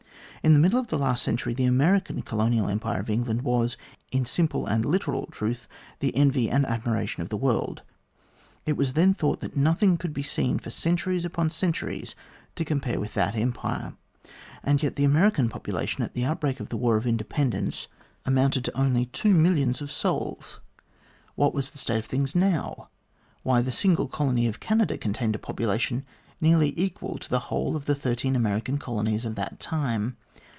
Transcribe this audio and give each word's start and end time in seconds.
In 0.43 0.53
the 0.53 0.59
middle 0.59 0.79
of 0.79 0.87
the 0.87 0.97
last 0.97 1.21
century 1.21 1.53
the 1.53 1.65
American 1.65 2.23
Colonial 2.23 2.67
Empire 2.67 2.99
of 3.01 3.11
England 3.11 3.43
was, 3.43 3.77
in 4.11 4.25
simple 4.25 4.65
and 4.65 4.83
literal 4.83 5.27
truth, 5.27 5.67
the 5.99 6.15
envy 6.15 6.49
and 6.49 6.65
admiration 6.65 7.21
of 7.21 7.29
the 7.29 7.37
world. 7.37 7.83
It 8.65 8.75
was 8.75 8.93
then 8.93 9.13
thought 9.13 9.39
that 9.41 9.55
nothing 9.55 9.99
had 10.01 10.15
been 10.15 10.23
seen 10.23 10.57
for 10.57 10.71
centuries 10.71 11.25
upon 11.25 11.51
centuries 11.51 12.15
to 12.55 12.65
compare 12.65 12.99
with 12.99 13.13
that 13.13 13.35
Empire. 13.35 13.93
And 14.63 14.81
yet 14.81 14.95
the 14.95 15.03
American 15.03 15.47
population, 15.47 16.03
at 16.03 16.15
the 16.15 16.25
outbreak 16.25 16.59
of 16.59 16.69
the 16.69 16.77
war 16.77 16.97
of 16.97 17.05
independence, 17.05 17.85
amounted 18.25 18.65
to 18.65 18.71
only 18.75 19.03
A 19.03 19.05
COUPLE 19.05 19.11
OF 19.13 19.21
COLONIAL 19.37 19.67
LECTURES 19.67 19.77
259 19.77 19.77
two 19.77 19.79
millions 19.79 19.81
of 19.83 20.51
souls. 20.55 20.59
What 21.35 21.53
was 21.53 21.69
the 21.69 21.77
state 21.77 21.99
of 21.99 22.05
things 22.07 22.33
now? 22.33 22.89
Why, 23.43 23.61
the 23.61 23.71
single 23.71 24.07
colony 24.07 24.47
of 24.47 24.59
Canada 24.59 24.97
contained 24.97 25.35
a 25.35 25.39
population 25.39 26.03
nearly 26.43 26.73
equal 26.75 27.19
to 27.19 27.29
the 27.29 27.39
whole 27.53 27.75
of 27.75 27.85
the 27.85 27.93
thirteen 27.93 28.35
American 28.35 28.79
colonies 28.79 29.23
of 29.23 29.35
that 29.35 29.59
time. 29.59 30.17